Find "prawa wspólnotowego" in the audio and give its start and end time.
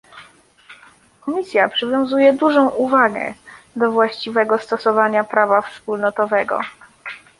5.23-6.59